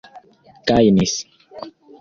gajnis 0.67 1.15